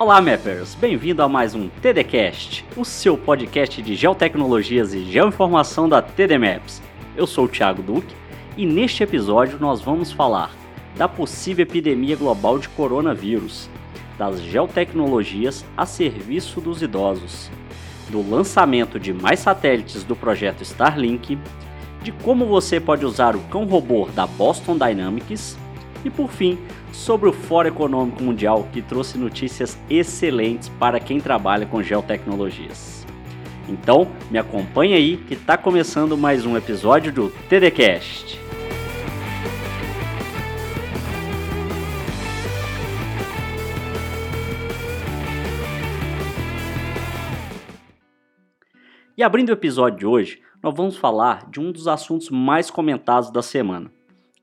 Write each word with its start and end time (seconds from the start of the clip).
Olá, 0.00 0.20
Mappers! 0.20 0.76
Bem-vindo 0.76 1.24
a 1.24 1.28
mais 1.28 1.56
um 1.56 1.68
TDCast, 1.68 2.64
o 2.76 2.84
seu 2.84 3.18
podcast 3.18 3.82
de 3.82 3.96
geotecnologias 3.96 4.94
e 4.94 5.04
geoinformação 5.04 5.88
da 5.88 6.00
TD 6.00 6.38
Maps. 6.38 6.80
Eu 7.16 7.26
sou 7.26 7.46
o 7.46 7.48
Thiago 7.48 7.82
Duque 7.82 8.14
e 8.56 8.64
neste 8.64 9.02
episódio 9.02 9.58
nós 9.58 9.80
vamos 9.80 10.12
falar 10.12 10.52
da 10.96 11.08
possível 11.08 11.64
epidemia 11.64 12.14
global 12.14 12.60
de 12.60 12.68
coronavírus, 12.68 13.68
das 14.16 14.40
geotecnologias 14.40 15.64
a 15.76 15.84
serviço 15.84 16.60
dos 16.60 16.80
idosos, 16.80 17.50
do 18.08 18.22
lançamento 18.22 19.00
de 19.00 19.12
mais 19.12 19.40
satélites 19.40 20.04
do 20.04 20.14
projeto 20.14 20.62
Starlink, 20.62 21.36
de 22.04 22.12
como 22.12 22.46
você 22.46 22.78
pode 22.78 23.04
usar 23.04 23.34
o 23.34 23.40
cão 23.48 23.64
robô 23.64 24.06
da 24.14 24.28
Boston 24.28 24.78
Dynamics 24.78 25.58
e 26.04 26.10
por 26.10 26.30
fim, 26.30 26.58
sobre 26.92 27.28
o 27.28 27.32
Fórum 27.32 27.68
Econômico 27.68 28.22
Mundial, 28.22 28.68
que 28.72 28.82
trouxe 28.82 29.18
notícias 29.18 29.78
excelentes 29.88 30.68
para 30.68 31.00
quem 31.00 31.20
trabalha 31.20 31.66
com 31.66 31.82
geotecnologias. 31.82 33.06
Então, 33.68 34.08
me 34.30 34.38
acompanhe 34.38 34.94
aí 34.94 35.16
que 35.16 35.34
está 35.34 35.56
começando 35.56 36.16
mais 36.16 36.46
um 36.46 36.56
episódio 36.56 37.12
do 37.12 37.30
TDCast. 37.48 38.40
E 49.18 49.22
abrindo 49.22 49.48
o 49.48 49.52
episódio 49.52 49.98
de 49.98 50.06
hoje, 50.06 50.40
nós 50.62 50.72
vamos 50.74 50.96
falar 50.96 51.50
de 51.50 51.58
um 51.58 51.72
dos 51.72 51.88
assuntos 51.88 52.30
mais 52.30 52.70
comentados 52.70 53.32
da 53.32 53.42
semana, 53.42 53.90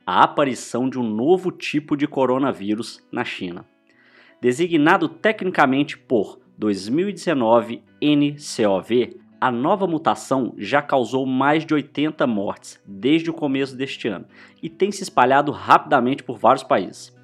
a 0.05 0.23
aparição 0.23 0.87
de 0.87 0.99
um 0.99 1.09
novo 1.09 1.51
tipo 1.51 1.97
de 1.97 2.07
coronavírus 2.07 3.03
na 3.11 3.25
China. 3.25 3.65
Designado 4.39 5.09
tecnicamente 5.09 5.97
por 5.97 6.39
2019 6.57 7.81
NCOV, 8.01 9.17
a 9.41 9.51
nova 9.51 9.87
mutação 9.87 10.53
já 10.57 10.81
causou 10.81 11.25
mais 11.25 11.65
de 11.65 11.73
80 11.73 12.25
mortes 12.27 12.81
desde 12.85 13.29
o 13.29 13.33
começo 13.33 13.75
deste 13.75 14.07
ano 14.07 14.25
e 14.61 14.69
tem 14.69 14.91
se 14.91 15.03
espalhado 15.03 15.51
rapidamente 15.51 16.23
por 16.23 16.37
vários 16.37 16.63
países. 16.63 17.15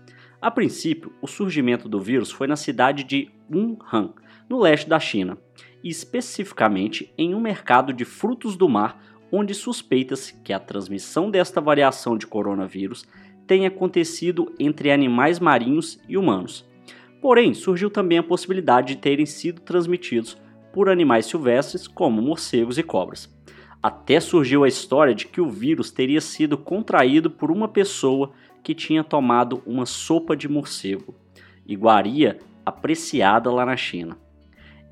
A 0.41 0.49
princípio, 0.49 1.13
o 1.21 1.27
surgimento 1.27 1.87
do 1.87 1.99
vírus 1.99 2.31
foi 2.31 2.47
na 2.47 2.55
cidade 2.55 3.03
de 3.03 3.29
Wuhan, 3.49 4.13
no 4.49 4.59
leste 4.59 4.89
da 4.89 4.99
China, 4.99 5.37
e 5.83 5.89
especificamente 5.89 7.13
em 7.17 7.35
um 7.35 7.39
mercado 7.39 7.93
de 7.93 8.05
frutos 8.05 8.55
do 8.55 8.67
mar 8.67 8.99
onde 9.31 9.53
suspeita-se 9.53 10.33
que 10.43 10.51
a 10.51 10.59
transmissão 10.59 11.31
desta 11.31 11.61
variação 11.61 12.17
de 12.17 12.27
coronavírus 12.27 13.05
tenha 13.47 13.69
acontecido 13.69 14.53
entre 14.59 14.91
animais 14.91 15.39
marinhos 15.39 15.99
e 16.07 16.17
humanos. 16.17 16.65
Porém, 17.21 17.53
surgiu 17.53 17.89
também 17.89 18.17
a 18.17 18.23
possibilidade 18.23 18.95
de 18.95 19.01
terem 19.01 19.25
sido 19.25 19.61
transmitidos 19.61 20.37
por 20.73 20.89
animais 20.89 21.25
silvestres 21.25 21.87
como 21.87 22.21
morcegos 22.21 22.77
e 22.77 22.83
cobras. 22.83 23.29
Até 23.81 24.19
surgiu 24.19 24.63
a 24.63 24.67
história 24.67 25.13
de 25.13 25.27
que 25.27 25.41
o 25.41 25.49
vírus 25.49 25.91
teria 25.91 26.21
sido 26.21 26.57
contraído 26.57 27.29
por 27.29 27.51
uma 27.51 27.67
pessoa 27.67 28.31
que 28.63 28.75
tinha 28.75 29.03
tomado 29.03 29.61
uma 29.65 29.85
sopa 29.85 30.35
de 30.35 30.47
morcego, 30.47 31.15
iguaria 31.65 32.39
apreciada 32.65 33.51
lá 33.51 33.65
na 33.65 33.75
China. 33.75 34.17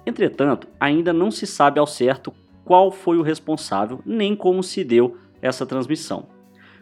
Entretanto, 0.06 0.68
ainda 0.80 1.14
não 1.14 1.30
se 1.30 1.46
sabe 1.46 1.80
ao 1.80 1.86
certo 1.86 2.34
qual 2.70 2.92
foi 2.92 3.18
o 3.18 3.24
responsável 3.24 4.00
nem 4.06 4.36
como 4.36 4.62
se 4.62 4.84
deu 4.84 5.18
essa 5.42 5.66
transmissão. 5.66 6.28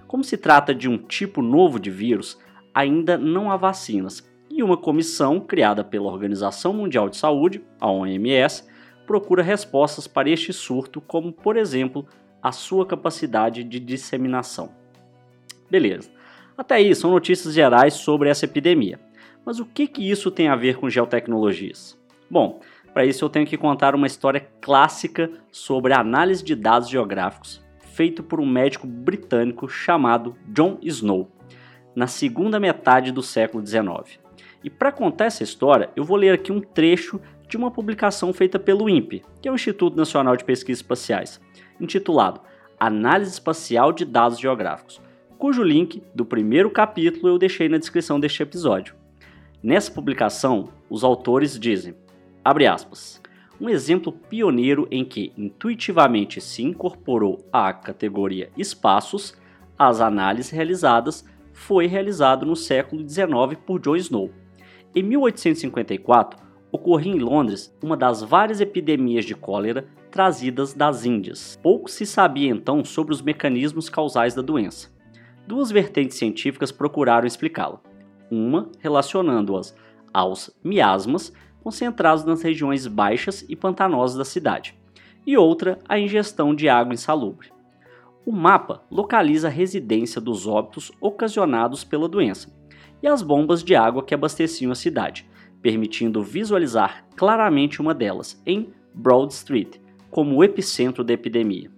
Como 0.05 0.21
se 0.21 0.35
trata 0.35 0.75
de 0.75 0.89
um 0.89 0.97
tipo 0.97 1.41
novo 1.41 1.79
de 1.79 1.89
vírus, 1.89 2.37
ainda 2.73 3.17
não 3.17 3.49
há 3.49 3.55
vacinas 3.55 4.29
e 4.49 4.61
uma 4.61 4.75
comissão 4.75 5.39
criada 5.39 5.85
pela 5.85 6.11
Organização 6.11 6.73
Mundial 6.73 7.07
de 7.07 7.15
Saúde, 7.15 7.63
a 7.79 7.89
OMS, 7.89 8.65
procura 9.05 9.41
respostas 9.41 10.07
para 10.07 10.29
este 10.29 10.51
surto, 10.51 10.99
como 10.99 11.31
por 11.31 11.55
exemplo 11.55 12.05
a 12.43 12.51
sua 12.51 12.85
capacidade 12.85 13.63
de 13.63 13.79
disseminação. 13.79 14.73
Beleza. 15.71 16.11
Até 16.57 16.75
aí 16.75 16.93
são 16.93 17.11
notícias 17.11 17.53
gerais 17.53 17.93
sobre 17.93 18.27
essa 18.27 18.43
epidemia. 18.43 18.99
Mas 19.45 19.57
o 19.57 19.65
que, 19.65 19.87
que 19.87 20.11
isso 20.11 20.31
tem 20.31 20.49
a 20.49 20.55
ver 20.57 20.75
com 20.75 20.89
geotecnologias? 20.89 21.97
Bom, 22.29 22.59
para 22.97 23.05
isso, 23.05 23.23
eu 23.23 23.29
tenho 23.29 23.45
que 23.45 23.55
contar 23.55 23.93
uma 23.93 24.07
história 24.07 24.49
clássica 24.59 25.29
sobre 25.51 25.93
análise 25.93 26.43
de 26.43 26.55
dados 26.55 26.89
geográficos, 26.89 27.63
feito 27.93 28.23
por 28.23 28.39
um 28.39 28.45
médico 28.47 28.87
britânico 28.87 29.69
chamado 29.69 30.35
John 30.47 30.79
Snow, 30.81 31.29
na 31.95 32.07
segunda 32.07 32.59
metade 32.59 33.11
do 33.11 33.21
século 33.21 33.63
XIX. 33.63 34.19
E 34.63 34.69
para 34.71 34.91
contar 34.91 35.25
essa 35.25 35.43
história, 35.43 35.91
eu 35.95 36.03
vou 36.03 36.17
ler 36.17 36.33
aqui 36.33 36.51
um 36.51 36.59
trecho 36.59 37.21
de 37.47 37.55
uma 37.55 37.69
publicação 37.69 38.33
feita 38.33 38.57
pelo 38.57 38.89
INPE, 38.89 39.23
que 39.43 39.47
é 39.47 39.51
o 39.51 39.53
Instituto 39.53 39.95
Nacional 39.95 40.35
de 40.35 40.43
Pesquisas 40.43 40.79
Espaciais, 40.79 41.39
intitulado 41.79 42.41
Análise 42.79 43.29
Espacial 43.29 43.93
de 43.93 44.05
Dados 44.05 44.39
Geográficos, 44.39 44.99
cujo 45.37 45.61
link 45.61 46.01
do 46.15 46.25
primeiro 46.25 46.71
capítulo 46.71 47.27
eu 47.27 47.37
deixei 47.37 47.69
na 47.69 47.77
descrição 47.77 48.19
deste 48.19 48.41
episódio. 48.41 48.95
Nessa 49.61 49.91
publicação, 49.91 50.69
os 50.89 51.03
autores 51.03 51.59
dizem 51.59 51.93
Abre 52.47 52.65
aspas. 52.65 53.21
Um 53.59 53.67
exemplo 53.67 54.09
pioneiro 54.09 54.87
em 54.89 55.03
que 55.03 55.33
intuitivamente 55.37 56.39
se 56.39 56.63
incorporou 56.63 57.45
à 57.51 57.73
categoria 57.73 58.49
espaços 58.55 59.35
às 59.77 59.99
análises 59.99 60.49
realizadas 60.49 61.25
foi 61.51 61.87
realizado 61.87 62.45
no 62.45 62.55
século 62.55 63.05
XIX 63.05 63.59
por 63.65 63.81
John 63.81 63.97
Snow. 63.97 64.31
Em 64.95 65.03
1854, 65.03 66.39
ocorreu 66.71 67.15
em 67.15 67.19
Londres 67.19 67.77
uma 67.83 67.97
das 67.97 68.23
várias 68.23 68.61
epidemias 68.61 69.25
de 69.25 69.35
cólera 69.35 69.85
trazidas 70.09 70.73
das 70.73 71.03
Índias. 71.03 71.59
Pouco 71.61 71.91
se 71.91 72.05
sabia 72.05 72.49
então 72.49 72.81
sobre 72.85 73.13
os 73.13 73.21
mecanismos 73.21 73.89
causais 73.89 74.33
da 74.33 74.41
doença. 74.41 74.89
Duas 75.45 75.69
vertentes 75.69 76.17
científicas 76.17 76.71
procuraram 76.71 77.27
explicá-la. 77.27 77.81
Uma 78.31 78.71
relacionando-as 78.79 79.75
aos 80.13 80.49
miasmas 80.63 81.33
concentrados 81.67 82.23
nas 82.23 82.41
regiões 82.41 82.87
baixas 82.87 83.45
e 83.49 83.53
pantanosas 83.53 84.17
da 84.17 84.23
cidade, 84.23 84.73
e 85.25 85.35
outra 85.35 85.77
a 85.85 85.99
ingestão 85.99 86.55
de 86.55 86.69
água 86.69 86.93
insalubre. 86.93 87.51
O 88.25 88.31
mapa 88.31 88.85
localiza 88.89 89.49
a 89.49 89.51
residência 89.51 90.21
dos 90.21 90.47
óbitos 90.47 90.93
ocasionados 91.01 91.83
pela 91.83 92.07
doença 92.07 92.57
e 93.03 93.07
as 93.07 93.21
bombas 93.21 93.65
de 93.65 93.75
água 93.75 94.01
que 94.01 94.13
abasteciam 94.13 94.71
a 94.71 94.75
cidade, 94.75 95.29
permitindo 95.61 96.23
visualizar 96.23 97.05
claramente 97.17 97.81
uma 97.81 97.93
delas 97.93 98.41
em 98.45 98.69
Broad 98.93 99.33
Street 99.33 99.75
como 100.09 100.37
o 100.37 100.43
epicentro 100.45 101.03
da 101.03 101.11
epidemia. 101.11 101.69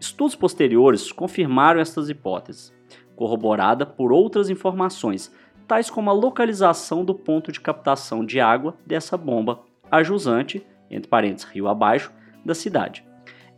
Estudos 0.00 0.34
posteriores 0.34 1.12
confirmaram 1.12 1.78
estas 1.78 2.10
hipóteses, 2.10 2.74
corroborada 3.14 3.86
por 3.86 4.10
outras 4.10 4.50
informações 4.50 5.32
tais 5.68 5.90
como 5.90 6.08
a 6.08 6.14
localização 6.14 7.04
do 7.04 7.14
ponto 7.14 7.52
de 7.52 7.60
captação 7.60 8.24
de 8.24 8.40
água 8.40 8.74
dessa 8.86 9.18
bomba 9.18 9.60
a 9.90 10.02
jusante, 10.02 10.66
entre 10.90 11.08
parênteses 11.08 11.48
rio 11.48 11.68
abaixo, 11.68 12.10
da 12.44 12.54
cidade, 12.54 13.04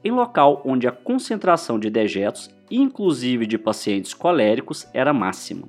em 0.03 0.11
local 0.11 0.61
onde 0.65 0.89
a 0.89 0.93
concentração 0.93 1.79
de 1.79 1.89
dejetos, 1.89 2.51
inclusive 2.69 3.47
de 3.47 3.57
pacientes 3.57 4.13
coléricos, 4.13 4.89
era 4.93 5.13
máxima. 5.13 5.69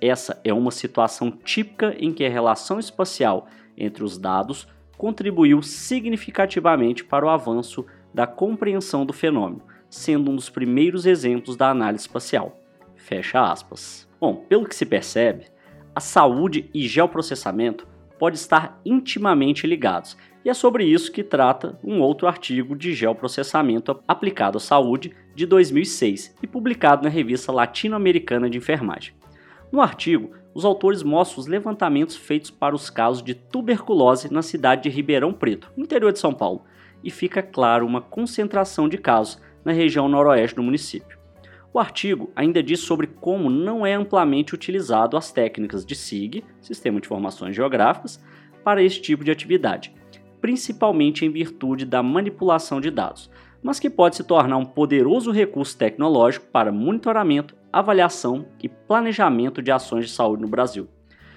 Essa 0.00 0.40
é 0.42 0.52
uma 0.52 0.72
situação 0.72 1.30
típica 1.30 1.94
em 1.98 2.12
que 2.12 2.24
a 2.24 2.30
relação 2.30 2.78
espacial 2.80 3.46
entre 3.76 4.02
os 4.02 4.18
dados 4.18 4.66
contribuiu 4.96 5.62
significativamente 5.62 7.04
para 7.04 7.24
o 7.24 7.28
avanço 7.28 7.86
da 8.12 8.26
compreensão 8.26 9.06
do 9.06 9.12
fenômeno, 9.12 9.62
sendo 9.88 10.30
um 10.30 10.36
dos 10.36 10.50
primeiros 10.50 11.06
exemplos 11.06 11.56
da 11.56 11.70
análise 11.70 12.02
espacial. 12.02 12.58
Fecha 12.96 13.40
aspas. 13.40 14.08
Bom, 14.20 14.44
pelo 14.48 14.66
que 14.66 14.74
se 14.74 14.84
percebe, 14.84 15.46
a 15.98 16.00
saúde 16.00 16.70
e 16.72 16.86
geoprocessamento 16.86 17.84
podem 18.20 18.36
estar 18.36 18.80
intimamente 18.86 19.66
ligados, 19.66 20.16
e 20.44 20.48
é 20.48 20.54
sobre 20.54 20.84
isso 20.84 21.10
que 21.10 21.24
trata 21.24 21.76
um 21.82 22.00
outro 22.00 22.28
artigo 22.28 22.76
de 22.76 22.94
geoprocessamento 22.94 24.00
aplicado 24.06 24.58
à 24.58 24.60
saúde 24.60 25.12
de 25.34 25.44
2006 25.44 26.36
e 26.40 26.46
publicado 26.46 27.02
na 27.02 27.08
revista 27.08 27.50
Latino-Americana 27.50 28.48
de 28.48 28.58
Enfermagem. 28.58 29.12
No 29.72 29.80
artigo, 29.80 30.30
os 30.54 30.64
autores 30.64 31.02
mostram 31.02 31.40
os 31.40 31.48
levantamentos 31.48 32.14
feitos 32.14 32.48
para 32.48 32.76
os 32.76 32.88
casos 32.88 33.20
de 33.20 33.34
tuberculose 33.34 34.32
na 34.32 34.40
cidade 34.40 34.84
de 34.84 34.90
Ribeirão 34.90 35.32
Preto, 35.32 35.72
no 35.76 35.82
interior 35.82 36.12
de 36.12 36.20
São 36.20 36.32
Paulo, 36.32 36.62
e 37.02 37.10
fica 37.10 37.42
claro 37.42 37.84
uma 37.84 38.00
concentração 38.00 38.88
de 38.88 38.98
casos 38.98 39.42
na 39.64 39.72
região 39.72 40.08
noroeste 40.08 40.54
do 40.54 40.62
município. 40.62 41.17
O 41.78 41.80
artigo 41.80 42.32
ainda 42.34 42.60
diz 42.60 42.80
sobre 42.80 43.06
como 43.06 43.48
não 43.48 43.86
é 43.86 43.94
amplamente 43.94 44.52
utilizado 44.52 45.16
as 45.16 45.30
técnicas 45.30 45.86
de 45.86 45.94
SIG, 45.94 46.42
Sistema 46.60 47.00
de 47.00 47.06
Informações 47.06 47.54
Geográficas, 47.54 48.20
para 48.64 48.82
esse 48.82 49.00
tipo 49.00 49.22
de 49.22 49.30
atividade, 49.30 49.94
principalmente 50.40 51.24
em 51.24 51.30
virtude 51.30 51.84
da 51.84 52.02
manipulação 52.02 52.80
de 52.80 52.90
dados, 52.90 53.30
mas 53.62 53.78
que 53.78 53.88
pode 53.88 54.16
se 54.16 54.24
tornar 54.24 54.56
um 54.56 54.64
poderoso 54.64 55.30
recurso 55.30 55.78
tecnológico 55.78 56.46
para 56.46 56.72
monitoramento, 56.72 57.54
avaliação 57.72 58.46
e 58.60 58.68
planejamento 58.68 59.62
de 59.62 59.70
ações 59.70 60.06
de 60.06 60.10
saúde 60.10 60.42
no 60.42 60.48
Brasil. 60.48 60.88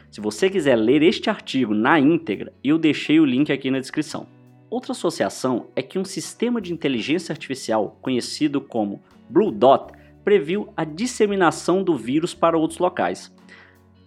Se 0.10 0.20
você 0.20 0.50
quiser 0.50 0.76
ler 0.76 1.04
este 1.04 1.30
artigo 1.30 1.76
na 1.76 2.00
íntegra, 2.00 2.52
eu 2.64 2.80
deixei 2.80 3.20
o 3.20 3.26
link 3.26 3.52
aqui 3.52 3.70
na 3.70 3.80
descrição. 3.80 4.26
Outra 4.72 4.94
associação 4.94 5.68
é 5.76 5.84
que 5.84 6.00
um 6.00 6.04
sistema 6.04 6.60
de 6.60 6.74
inteligência 6.74 7.32
artificial 7.32 8.00
conhecido 8.02 8.60
como 8.60 9.04
Blue 9.30 9.52
Dot 9.52 10.01
previu 10.24 10.72
a 10.76 10.84
disseminação 10.84 11.84
do 11.84 11.96
vírus 11.96 12.34
para 12.34 12.58
outros 12.58 12.80
locais. 12.80 13.34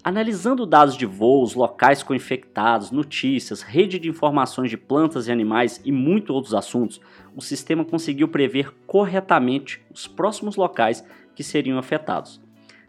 Analisando 0.02 0.66
dados 0.66 0.96
de 0.96 1.06
voos, 1.06 1.54
locais 1.54 2.02
com 2.02 2.14
infectados, 2.14 2.90
notícias, 2.90 3.62
rede 3.62 3.98
de 3.98 4.08
informações 4.08 4.68
de 4.68 4.76
plantas 4.76 5.28
e 5.28 5.32
animais 5.32 5.80
e 5.84 5.90
muitos 5.90 6.30
outros 6.30 6.54
assuntos, 6.54 7.00
o 7.34 7.40
sistema 7.40 7.84
conseguiu 7.84 8.28
prever 8.28 8.70
corretamente 8.86 9.82
os 9.92 10.06
próximos 10.06 10.56
locais 10.56 11.04
que 11.34 11.42
seriam 11.42 11.78
afetados 11.78 12.44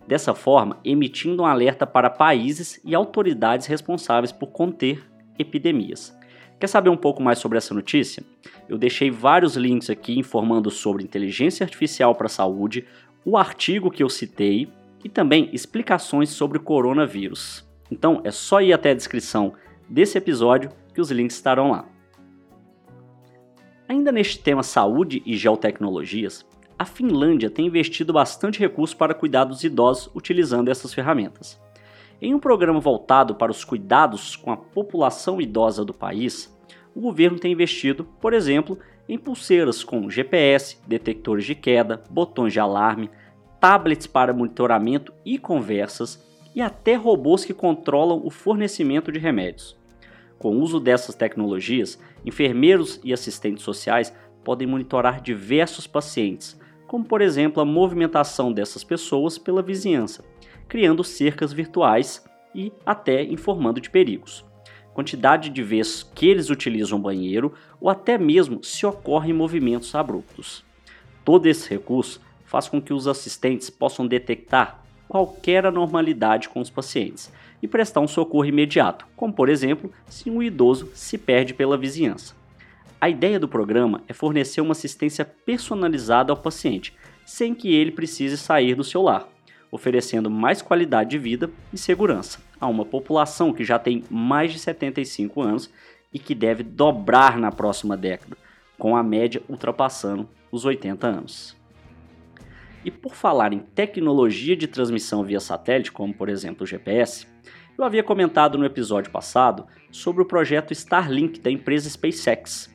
dessa 0.07 0.33
forma 0.33 0.77
emitindo 0.83 1.43
um 1.43 1.45
alerta 1.45 1.85
para 1.85 2.09
países 2.09 2.79
e 2.83 2.93
autoridades 2.93 3.67
responsáveis 3.67 4.31
por 4.31 4.47
conter 4.47 5.03
epidemias. 5.37 6.15
Quer 6.59 6.67
saber 6.67 6.89
um 6.89 6.97
pouco 6.97 7.21
mais 7.21 7.39
sobre 7.39 7.57
essa 7.57 7.73
notícia? 7.73 8.23
Eu 8.69 8.77
deixei 8.77 9.11
vários 9.11 9.57
links 9.57 9.89
aqui 9.89 10.17
informando 10.17 10.71
sobre 10.71 11.03
inteligência 11.03 11.65
artificial 11.65 12.15
para 12.15 12.27
a 12.27 12.29
saúde, 12.29 12.85
o 13.25 13.35
artigo 13.35 13.89
que 13.89 14.03
eu 14.03 14.09
citei 14.09 14.71
e 15.03 15.09
também 15.09 15.49
explicações 15.51 16.29
sobre 16.29 16.59
o 16.59 16.61
coronavírus. 16.61 17.67
Então 17.91 18.21
é 18.23 18.31
só 18.31 18.61
ir 18.61 18.71
até 18.71 18.91
a 18.91 18.95
descrição 18.95 19.53
desse 19.89 20.17
episódio 20.17 20.69
que 20.93 21.01
os 21.01 21.09
links 21.09 21.35
estarão 21.35 21.71
lá. 21.71 21.85
Ainda 23.87 24.11
neste 24.11 24.39
tema 24.39 24.63
saúde 24.63 25.21
e 25.25 25.35
geotecnologias, 25.35 26.45
a 26.77 26.85
Finlândia 26.85 27.49
tem 27.49 27.67
investido 27.67 28.13
bastante 28.13 28.59
recurso 28.59 28.95
para 28.97 29.13
cuidar 29.13 29.45
dos 29.45 29.63
idosos 29.63 30.09
utilizando 30.15 30.69
essas 30.69 30.93
ferramentas. 30.93 31.59
Em 32.21 32.33
um 32.33 32.39
programa 32.39 32.79
voltado 32.79 33.35
para 33.35 33.51
os 33.51 33.63
cuidados 33.63 34.35
com 34.35 34.51
a 34.51 34.57
população 34.57 35.41
idosa 35.41 35.85
do 35.85 35.93
país, 35.93 36.53
o 36.95 37.01
governo 37.01 37.37
tem 37.37 37.51
investido, 37.51 38.05
por 38.19 38.33
exemplo, 38.33 38.79
em 39.07 39.17
pulseiras 39.17 39.83
com 39.83 40.09
GPS, 40.09 40.77
detectores 40.87 41.45
de 41.45 41.55
queda, 41.55 42.03
botões 42.09 42.53
de 42.53 42.59
alarme, 42.59 43.09
tablets 43.59 44.07
para 44.07 44.33
monitoramento 44.33 45.13
e 45.23 45.37
conversas 45.37 46.23
e 46.55 46.61
até 46.61 46.95
robôs 46.95 47.43
que 47.43 47.53
controlam 47.53 48.21
o 48.23 48.29
fornecimento 48.29 49.11
de 49.11 49.19
remédios. 49.19 49.77
Com 50.37 50.55
o 50.55 50.61
uso 50.61 50.79
dessas 50.79 51.15
tecnologias, 51.15 51.99
enfermeiros 52.25 52.99
e 53.03 53.13
assistentes 53.13 53.63
sociais 53.63 54.13
podem 54.43 54.67
monitorar 54.67 55.21
diversos 55.21 55.87
pacientes, 55.87 56.59
como 56.87 57.05
por 57.05 57.21
exemplo 57.21 57.61
a 57.61 57.65
movimentação 57.65 58.51
dessas 58.53 58.83
pessoas 58.83 59.37
pela 59.37 59.61
vizinhança, 59.61 60.23
criando 60.67 61.03
cercas 61.03 61.51
virtuais 61.51 62.23
e 62.53 62.71
até 62.85 63.23
informando 63.23 63.81
de 63.81 63.89
perigos. 63.89 64.45
Quantidade 64.95 65.49
de 65.49 65.61
vezes 65.61 66.03
que 66.15 66.25
eles 66.25 66.49
utilizam 66.49 66.97
o 66.97 67.01
banheiro 67.01 67.53
ou 67.81 67.89
até 67.89 68.17
mesmo 68.17 68.63
se 68.63 68.85
ocorrem 68.85 69.33
movimentos 69.33 69.93
abruptos. 69.93 70.63
Todo 71.25 71.47
esse 71.47 71.69
recurso 71.69 72.21
faz 72.45 72.69
com 72.69 72.81
que 72.81 72.93
os 72.93 73.05
assistentes 73.05 73.69
possam 73.69 74.07
detectar 74.07 74.81
qualquer 75.05 75.65
anormalidade 75.65 76.47
com 76.47 76.61
os 76.61 76.69
pacientes 76.69 77.29
e 77.61 77.67
prestar 77.67 77.99
um 77.99 78.07
socorro 78.07 78.45
imediato, 78.45 79.05
como 79.17 79.33
por 79.33 79.49
exemplo 79.49 79.91
se 80.07 80.29
um 80.29 80.41
idoso 80.41 80.89
se 80.93 81.17
perde 81.17 81.53
pela 81.53 81.77
vizinhança. 81.77 82.33
A 82.99 83.09
ideia 83.09 83.37
do 83.37 83.49
programa 83.49 84.01
é 84.07 84.13
fornecer 84.13 84.61
uma 84.61 84.71
assistência 84.71 85.25
personalizada 85.25 86.31
ao 86.31 86.37
paciente, 86.37 86.93
sem 87.25 87.53
que 87.53 87.75
ele 87.75 87.91
precise 87.91 88.37
sair 88.37 88.75
do 88.75 88.83
seu 88.85 89.01
lar, 89.01 89.27
oferecendo 89.69 90.29
mais 90.29 90.61
qualidade 90.61 91.09
de 91.09 91.17
vida 91.17 91.51
e 91.73 91.77
segurança 91.77 92.39
a 92.65 92.69
uma 92.69 92.85
população 92.85 93.53
que 93.53 93.63
já 93.63 93.79
tem 93.79 94.03
mais 94.09 94.51
de 94.51 94.59
75 94.59 95.41
anos 95.41 95.69
e 96.11 96.19
que 96.19 96.35
deve 96.35 96.63
dobrar 96.63 97.37
na 97.37 97.51
próxima 97.51 97.95
década, 97.95 98.37
com 98.77 98.95
a 98.95 99.03
média 99.03 99.41
ultrapassando 99.47 100.27
os 100.51 100.65
80 100.65 101.07
anos. 101.07 101.55
E 102.83 102.91
por 102.91 103.15
falar 103.15 103.53
em 103.53 103.59
tecnologia 103.59 104.55
de 104.55 104.67
transmissão 104.67 105.23
via 105.23 105.39
satélite, 105.39 105.91
como 105.91 106.13
por 106.13 106.29
exemplo 106.29 106.63
o 106.63 106.67
GPS, 106.67 107.27
eu 107.77 107.83
havia 107.83 108.03
comentado 108.03 108.57
no 108.57 108.65
episódio 108.65 109.11
passado 109.11 109.65
sobre 109.91 110.21
o 110.21 110.25
projeto 110.25 110.71
Starlink 110.71 111.39
da 111.39 111.51
empresa 111.51 111.89
SpaceX, 111.89 112.73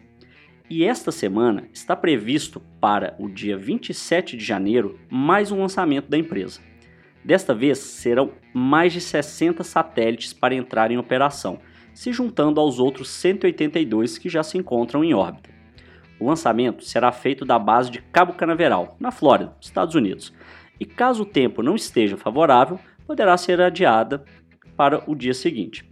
e 0.71 0.85
esta 0.85 1.11
semana 1.11 1.69
está 1.73 1.97
previsto 1.97 2.61
para 2.81 3.17
o 3.19 3.29
dia 3.29 3.57
27 3.57 4.37
de 4.37 4.45
janeiro 4.45 5.01
mais 5.11 5.51
um 5.51 5.61
lançamento 5.61 6.09
da 6.09 6.17
empresa. 6.17 6.70
Desta 7.25 7.55
vez 7.55 7.79
serão 7.79 8.33
mais 8.55 8.93
de 8.93 9.01
60 9.01 9.63
satélites 9.63 10.33
para 10.33 10.55
entrar 10.55 10.91
em 10.91 10.99
operação, 10.99 11.59
se 11.93 12.13
juntando 12.13 12.61
aos 12.61 12.79
outros 12.79 13.11
182 13.11 14.19
que 14.19 14.29
já 14.29 14.43
se 14.43 14.57
encontram 14.57 15.05
em 15.05 15.13
órbita. 15.13 15.51
O 16.19 16.27
lançamento 16.27 16.85
será 16.85 17.13
feito 17.13 17.45
da 17.45 17.59
base 17.59 17.91
de 17.91 18.01
Cabo 18.01 18.35
Canaveral, 18.35 18.97
na 18.99 19.11
Flórida, 19.11 19.55
Estados 19.61 19.95
Unidos, 19.95 20.33
e 20.79 20.87
caso 20.87 21.23
o 21.23 21.27
tempo 21.27 21.63
não 21.63 21.75
esteja 21.75 22.17
favorável, 22.17 22.79
poderá 23.07 23.37
ser 23.37 23.61
adiada 23.61 24.25
para 24.77 25.03
o 25.11 25.15
dia 25.15 25.35
seguinte. 25.35 25.89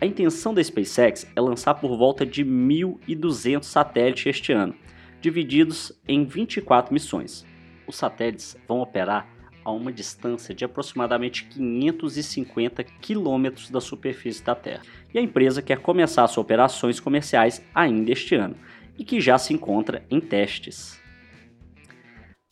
A 0.00 0.06
intenção 0.06 0.52
da 0.52 0.62
SpaceX 0.62 1.30
é 1.36 1.40
lançar 1.40 1.74
por 1.74 1.96
volta 1.96 2.26
de 2.26 2.44
1.200 2.44 3.62
satélites 3.62 4.26
este 4.26 4.52
ano, 4.52 4.74
divididos 5.20 5.92
em 6.08 6.24
24 6.24 6.92
missões. 6.92 7.46
Os 7.86 7.96
satélites 7.96 8.56
vão 8.66 8.80
operar 8.80 9.28
a 9.64 9.70
uma 9.70 9.92
distância 9.92 10.54
de 10.54 10.64
aproximadamente 10.64 11.44
550 11.44 12.84
quilômetros 12.84 13.70
da 13.70 13.80
superfície 13.80 14.42
da 14.42 14.54
Terra. 14.54 14.82
E 15.12 15.18
a 15.18 15.22
empresa 15.22 15.62
quer 15.62 15.78
começar 15.78 16.26
suas 16.28 16.44
operações 16.44 17.00
comerciais 17.00 17.64
ainda 17.74 18.12
este 18.12 18.34
ano 18.34 18.56
e 18.98 19.04
que 19.04 19.20
já 19.20 19.38
se 19.38 19.52
encontra 19.52 20.04
em 20.10 20.20
testes. 20.20 21.00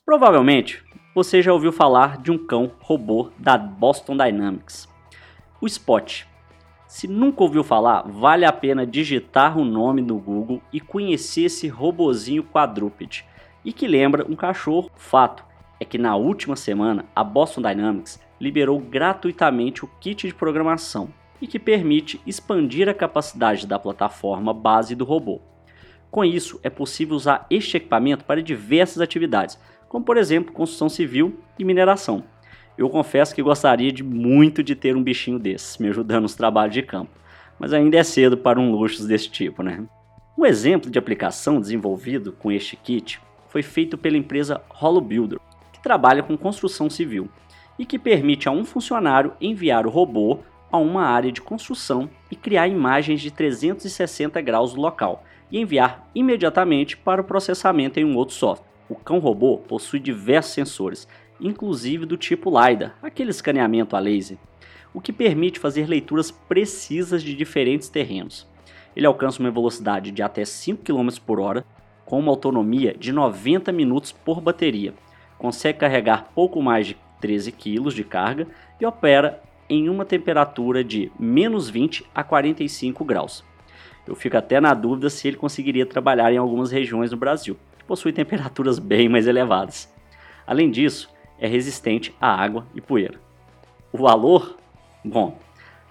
Provavelmente 0.04 0.82
você 1.14 1.42
já 1.42 1.52
ouviu 1.52 1.72
falar 1.72 2.18
de 2.18 2.30
um 2.30 2.38
cão 2.38 2.72
robô 2.78 3.30
da 3.38 3.58
Boston 3.58 4.16
Dynamics. 4.16 4.88
O 5.60 5.66
Spot 5.66 6.24
se 6.90 7.06
nunca 7.06 7.44
ouviu 7.44 7.62
falar, 7.62 8.02
vale 8.02 8.44
a 8.44 8.52
pena 8.52 8.84
digitar 8.84 9.56
o 9.56 9.64
nome 9.64 10.02
no 10.02 10.18
Google 10.18 10.60
e 10.72 10.80
conhecer 10.80 11.42
esse 11.42 11.68
robozinho 11.68 12.42
quadrúpede 12.42 13.24
e 13.64 13.72
que 13.72 13.86
lembra 13.86 14.26
um 14.28 14.34
cachorro. 14.34 14.90
Fato 14.96 15.44
é 15.80 15.84
que 15.84 15.98
na 15.98 16.14
última 16.14 16.54
semana 16.54 17.06
a 17.16 17.24
Boston 17.24 17.62
Dynamics 17.62 18.20
liberou 18.38 18.78
gratuitamente 18.78 19.84
o 19.84 19.90
kit 19.98 20.28
de 20.28 20.34
programação 20.34 21.08
e 21.40 21.46
que 21.46 21.58
permite 21.58 22.20
expandir 22.26 22.88
a 22.88 22.94
capacidade 22.94 23.66
da 23.66 23.78
plataforma 23.78 24.52
base 24.52 24.94
do 24.94 25.04
robô. 25.04 25.40
Com 26.10 26.24
isso, 26.24 26.60
é 26.62 26.68
possível 26.68 27.16
usar 27.16 27.46
este 27.48 27.78
equipamento 27.78 28.24
para 28.24 28.42
diversas 28.42 29.00
atividades, 29.00 29.58
como 29.88 30.04
por 30.04 30.16
exemplo 30.16 30.52
construção 30.52 30.88
civil 30.88 31.40
e 31.58 31.64
mineração. 31.64 32.22
Eu 32.76 32.88
confesso 32.88 33.34
que 33.34 33.42
gostaria 33.42 33.92
de 33.92 34.02
muito 34.02 34.62
de 34.62 34.74
ter 34.74 34.96
um 34.96 35.02
bichinho 35.02 35.38
desses 35.38 35.78
me 35.78 35.88
ajudando 35.88 36.22
nos 36.22 36.34
trabalhos 36.34 36.74
de 36.74 36.82
campo, 36.82 37.10
mas 37.58 37.72
ainda 37.72 37.98
é 37.98 38.02
cedo 38.02 38.36
para 38.36 38.60
um 38.60 38.72
luxo 38.72 39.06
desse 39.06 39.30
tipo, 39.30 39.62
né? 39.62 39.84
Um 40.36 40.46
exemplo 40.46 40.90
de 40.90 40.98
aplicação 40.98 41.60
desenvolvido 41.60 42.32
com 42.32 42.50
este 42.50 42.76
kit 42.76 43.20
foi 43.48 43.62
feito 43.62 43.98
pela 43.98 44.16
empresa 44.16 44.62
Holo 44.80 45.00
Builder, 45.00 45.39
que 45.80 45.82
trabalha 45.82 46.22
com 46.22 46.36
construção 46.36 46.90
civil 46.90 47.28
e 47.78 47.86
que 47.86 47.98
permite 47.98 48.48
a 48.48 48.52
um 48.52 48.64
funcionário 48.64 49.32
enviar 49.40 49.86
o 49.86 49.90
robô 49.90 50.40
a 50.70 50.76
uma 50.76 51.02
área 51.02 51.32
de 51.32 51.40
construção 51.40 52.08
e 52.30 52.36
criar 52.36 52.68
imagens 52.68 53.22
de 53.22 53.30
360 53.30 54.40
graus 54.42 54.74
do 54.74 54.80
local 54.80 55.24
e 55.50 55.58
enviar 55.58 56.06
imediatamente 56.14 56.96
para 56.96 57.22
o 57.22 57.24
processamento 57.24 57.98
em 57.98 58.04
um 58.04 58.16
outro 58.16 58.34
software. 58.34 58.68
O 58.88 58.94
cão 58.94 59.18
robô 59.18 59.56
possui 59.56 59.98
diversos 59.98 60.52
sensores 60.52 61.08
inclusive 61.40 62.04
do 62.04 62.16
tipo 62.16 62.50
LiDAR, 62.50 62.94
aquele 63.02 63.30
escaneamento 63.30 63.96
a 63.96 63.98
laser, 63.98 64.36
o 64.92 65.00
que 65.00 65.12
permite 65.12 65.58
fazer 65.58 65.88
leituras 65.88 66.30
precisas 66.30 67.22
de 67.22 67.34
diferentes 67.34 67.88
terrenos. 67.88 68.46
Ele 68.94 69.06
alcança 69.06 69.40
uma 69.40 69.50
velocidade 69.50 70.10
de 70.10 70.22
até 70.22 70.44
5 70.44 70.82
km 70.82 71.08
por 71.24 71.40
hora, 71.40 71.64
com 72.04 72.18
uma 72.18 72.30
autonomia 72.30 72.94
de 72.98 73.12
90 73.12 73.70
minutos 73.72 74.10
por 74.12 74.40
bateria, 74.40 74.92
consegue 75.40 75.78
carregar 75.78 76.28
pouco 76.34 76.60
mais 76.60 76.86
de 76.86 76.96
13 77.18 77.50
kg 77.50 77.88
de 77.94 78.04
carga 78.04 78.46
e 78.78 78.84
opera 78.84 79.42
em 79.70 79.88
uma 79.88 80.04
temperatura 80.04 80.84
de 80.84 81.10
menos 81.18 81.70
20 81.70 82.04
a 82.14 82.22
45 82.22 83.02
graus. 83.06 83.42
Eu 84.06 84.14
fico 84.14 84.36
até 84.36 84.60
na 84.60 84.74
dúvida 84.74 85.08
se 85.08 85.26
ele 85.26 85.38
conseguiria 85.38 85.86
trabalhar 85.86 86.30
em 86.30 86.36
algumas 86.36 86.70
regiões 86.70 87.10
do 87.10 87.16
Brasil, 87.16 87.56
que 87.78 87.84
possuem 87.84 88.12
temperaturas 88.12 88.78
bem 88.80 89.08
mais 89.08 89.26
elevadas. 89.26 89.90
Além 90.46 90.70
disso, 90.70 91.08
é 91.38 91.46
resistente 91.46 92.14
à 92.20 92.34
água 92.34 92.66
e 92.74 92.80
poeira. 92.82 93.18
O 93.90 93.98
valor? 93.98 94.58
Bom, 95.02 95.38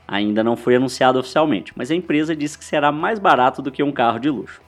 ainda 0.07 0.43
não 0.43 0.55
foi 0.55 0.75
anunciado 0.75 1.17
oficialmente, 1.17 1.73
mas 1.75 1.89
a 1.89 1.95
empresa 1.95 2.35
diz 2.35 2.55
que 2.55 2.63
será 2.63 2.91
mais 2.91 3.17
barato 3.17 3.63
do 3.63 3.71
que 3.71 3.81
um 3.81 3.91
carro 3.91 4.19
de 4.19 4.29
luxo. 4.29 4.61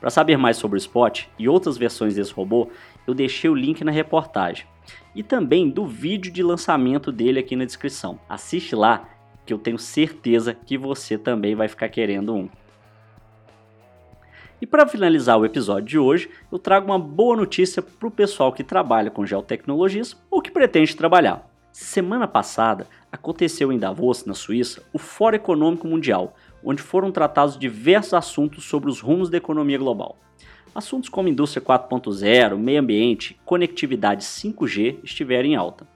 Para 0.00 0.10
saber 0.10 0.36
mais 0.36 0.56
sobre 0.56 0.76
o 0.76 0.78
Spot 0.78 1.26
e 1.38 1.48
outras 1.48 1.78
versões 1.78 2.14
desse 2.14 2.32
robô, 2.32 2.68
eu 3.06 3.14
deixei 3.14 3.50
o 3.50 3.54
link 3.54 3.84
na 3.84 3.90
reportagem 3.90 4.66
e 5.14 5.22
também 5.22 5.70
do 5.70 5.86
vídeo 5.86 6.32
de 6.32 6.42
lançamento 6.42 7.12
dele 7.12 7.38
aqui 7.38 7.56
na 7.56 7.64
descrição. 7.64 8.18
Assiste 8.28 8.74
lá 8.74 9.08
que 9.46 9.52
eu 9.52 9.58
tenho 9.58 9.78
certeza 9.78 10.54
que 10.54 10.76
você 10.76 11.16
também 11.18 11.54
vai 11.54 11.68
ficar 11.68 11.88
querendo 11.88 12.34
um. 12.34 12.48
E 14.60 14.66
para 14.66 14.86
finalizar 14.86 15.38
o 15.38 15.44
episódio 15.44 15.86
de 15.86 15.98
hoje, 15.98 16.30
eu 16.50 16.58
trago 16.58 16.86
uma 16.86 16.98
boa 16.98 17.36
notícia 17.36 17.82
para 17.82 18.08
o 18.08 18.10
pessoal 18.10 18.52
que 18.52 18.64
trabalha 18.64 19.10
com 19.10 19.26
geotecnologias 19.26 20.16
ou 20.30 20.40
que 20.40 20.50
pretende 20.50 20.96
trabalhar. 20.96 21.50
Semana 21.70 22.26
passada 22.26 22.86
aconteceu 23.10 23.72
em 23.72 23.78
Davos, 23.78 24.24
na 24.24 24.32
Suíça, 24.32 24.82
o 24.92 24.98
Fórum 24.98 25.36
Econômico 25.36 25.88
Mundial, 25.88 26.34
onde 26.64 26.80
foram 26.80 27.10
tratados 27.10 27.58
diversos 27.58 28.14
assuntos 28.14 28.64
sobre 28.64 28.88
os 28.88 29.00
rumos 29.00 29.28
da 29.28 29.36
economia 29.36 29.76
global. 29.76 30.16
Assuntos 30.74 31.08
como 31.08 31.28
indústria 31.28 31.64
4.0, 31.64 32.58
meio 32.58 32.80
ambiente, 32.80 33.38
conectividade 33.44 34.24
5G 34.24 34.98
estiveram 35.04 35.48
em 35.48 35.54
alta. 35.54 35.86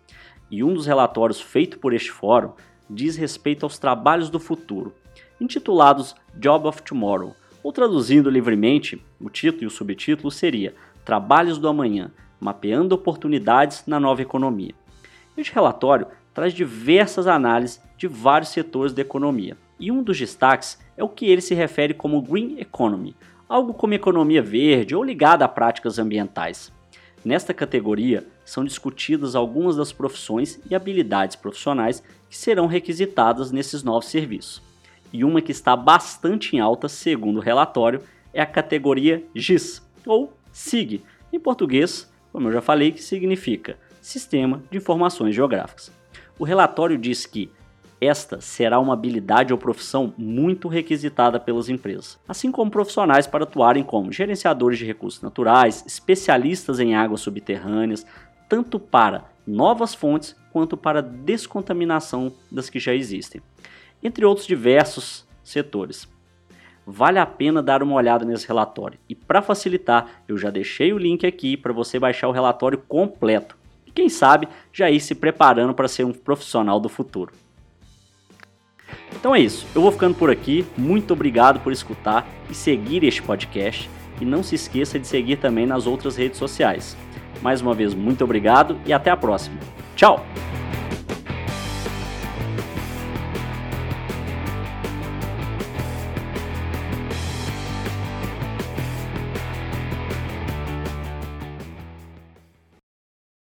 E 0.49 0.63
um 0.63 0.73
dos 0.73 0.87
relatórios 0.87 1.41
feito 1.41 1.81
por 1.81 1.93
este 1.93 2.13
fórum 2.13 2.53
diz 2.89 3.17
respeito 3.17 3.67
aos 3.67 3.77
trabalhos 3.77 4.31
do 4.31 4.39
futuro, 4.39 4.95
intitulados 5.41 6.15
Job 6.33 6.69
of 6.69 6.81
Tomorrow, 6.83 7.35
ou 7.61 7.73
traduzindo 7.73 8.31
livremente, 8.31 9.05
o 9.21 9.29
título 9.29 9.65
e 9.65 9.67
o 9.67 9.71
subtítulo 9.71 10.31
seria 10.31 10.77
Trabalhos 11.05 11.59
do 11.59 11.67
Amanhã, 11.67 12.13
mapeando 12.39 12.95
oportunidades 12.95 13.83
na 13.85 13.99
nova 13.99 14.23
economia. 14.23 14.75
Este 15.37 15.53
relatório 15.53 16.07
traz 16.33 16.55
diversas 16.55 17.27
análises 17.27 17.83
de 17.97 18.07
vários 18.07 18.51
setores 18.51 18.93
da 18.93 19.03
economia, 19.03 19.57
e 19.81 19.91
um 19.91 20.05
dos 20.05 20.17
destaques 20.17 20.79
é 20.97 21.03
o 21.03 21.09
que 21.09 21.27
ele 21.27 21.41
se 21.41 21.53
refere 21.53 21.95
como 21.95 22.23
Green 22.23 22.61
Economy, 22.61 23.17
algo 23.49 23.73
como 23.73 23.95
economia 23.95 24.43
verde 24.43 24.95
ou 24.95 25.03
ligada 25.03 25.45
a 25.45 25.49
práticas 25.49 25.99
ambientais. 25.99 26.73
Nesta 27.25 27.55
categoria 27.55 28.27
são 28.45 28.65
discutidas 28.65 29.35
algumas 29.35 29.77
das 29.77 29.93
profissões 29.93 30.61
e 30.71 30.75
habilidades 30.75 31.35
profissionais 31.35 32.03
que 32.29 32.37
serão 32.37 32.67
requisitadas 32.67 33.51
nesses 33.51 33.83
novos 33.83 34.09
serviços. 34.09 34.63
E 35.13 35.25
uma 35.25 35.41
que 35.41 35.53
está 35.53 35.75
bastante 35.75 36.55
em 36.55 36.61
alta, 36.61 36.89
segundo 36.89 37.39
o 37.39 37.43
relatório, 37.43 38.03
é 38.33 38.43
a 38.43 38.47
categoria 38.47 39.25
GIS, 39.35 39.83
ou 40.07 40.33
SIG, 40.53 41.03
em 41.33 41.41
português, 41.41 42.11
como 42.31 42.49
eu 42.49 42.53
já 42.53 42.61
falei, 42.61 42.93
que 42.93 43.03
significa 43.03 43.79
Sistema 44.01 44.63
de 44.71 44.77
Informações 44.77 45.35
Geográficas. 45.35 45.91
O 46.39 46.45
relatório 46.45 46.97
diz 46.97 47.27
que 47.27 47.51
esta 48.01 48.41
será 48.41 48.79
uma 48.79 48.93
habilidade 48.93 49.53
ou 49.53 49.59
profissão 49.59 50.15
muito 50.17 50.69
requisitada 50.69 51.41
pelas 51.41 51.69
empresas, 51.69 52.19
assim 52.29 52.53
como 52.53 52.71
profissionais 52.71 53.27
para 53.27 53.45
atuarem 53.45 53.83
como 53.83 54.13
gerenciadores 54.13 54.79
de 54.79 54.85
recursos 54.85 55.21
naturais, 55.21 55.85
especialistas 55.87 56.79
em 56.79 56.95
águas 56.95 57.21
subterrâneas, 57.21 58.07
tanto 58.49 58.79
para 58.79 59.25
novas 59.47 59.95
fontes 59.95 60.37
quanto 60.53 60.77
para 60.77 61.03
descontaminação 61.03 62.33
das 62.51 62.71
que 62.71 62.79
já 62.79 62.95
existem, 62.95 63.43
entre 64.03 64.25
outros 64.25 64.47
diversos 64.47 65.27
setores. 65.43 66.09
Vale 66.87 67.19
a 67.19 67.27
pena 67.27 67.63
dar 67.63 67.83
uma 67.83 67.97
olhada 67.97 68.25
nesse 68.25 68.47
relatório 68.49 68.99
e 69.09 69.15
para 69.15 69.43
facilitar, 69.43 70.23
eu 70.27 70.39
já 70.39 70.51
deixei 70.51 70.93
o 70.93 70.99
link 70.99 71.27
aqui 71.27 71.57
para 71.57 71.73
você 71.73 71.99
baixar 71.99 72.29
o 72.29 72.33
relatório 72.33 72.79
completo 72.79 73.59
e 73.85 73.91
quem 73.91 74.09
sabe 74.09 74.49
já 74.73 74.91
ir 74.91 75.01
se 75.01 75.15
preparando 75.15 75.75
para 75.75 75.89
ser 75.89 76.05
um 76.05 76.13
profissional 76.13 76.81
do 76.81 76.89
futuro. 76.89 77.33
Então 79.19 79.35
é 79.35 79.41
isso, 79.41 79.67
eu 79.75 79.83
vou 79.83 79.91
ficando 79.91 80.15
por 80.15 80.31
aqui. 80.31 80.65
Muito 80.77 81.13
obrigado 81.13 81.59
por 81.61 81.73
escutar 81.73 82.27
e 82.49 82.55
seguir 82.55 83.03
este 83.03 83.21
podcast. 83.21 83.91
E 84.21 84.25
não 84.25 84.43
se 84.43 84.55
esqueça 84.55 84.99
de 84.99 85.07
seguir 85.07 85.37
também 85.37 85.67
nas 85.67 85.87
outras 85.87 86.17
redes 86.17 86.39
sociais. 86.39 86.97
Mais 87.43 87.61
uma 87.61 87.75
vez, 87.75 87.95
muito 87.95 88.23
obrigado 88.25 88.77
e 88.87 88.93
até 88.93 89.11
a 89.11 89.17
próxima. 89.17 89.59
Tchau! 89.97 90.25